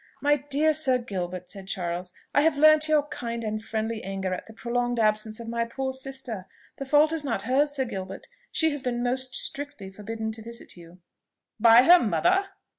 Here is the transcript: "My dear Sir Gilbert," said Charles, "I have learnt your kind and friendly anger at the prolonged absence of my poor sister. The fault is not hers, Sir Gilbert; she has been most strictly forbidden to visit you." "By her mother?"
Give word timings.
"My 0.19 0.37
dear 0.37 0.73
Sir 0.73 0.97
Gilbert," 0.97 1.51
said 1.51 1.67
Charles, 1.67 2.11
"I 2.33 2.41
have 2.41 2.57
learnt 2.57 2.87
your 2.87 3.03
kind 3.09 3.43
and 3.43 3.63
friendly 3.63 4.03
anger 4.03 4.33
at 4.33 4.47
the 4.47 4.53
prolonged 4.55 4.99
absence 4.99 5.39
of 5.39 5.47
my 5.47 5.63
poor 5.63 5.93
sister. 5.93 6.47
The 6.77 6.87
fault 6.87 7.11
is 7.13 7.23
not 7.23 7.43
hers, 7.43 7.75
Sir 7.75 7.85
Gilbert; 7.85 8.25
she 8.51 8.71
has 8.71 8.81
been 8.81 9.03
most 9.03 9.35
strictly 9.35 9.91
forbidden 9.91 10.31
to 10.31 10.41
visit 10.41 10.75
you." 10.75 11.01
"By 11.59 11.83
her 11.83 11.99
mother?" 11.99 12.49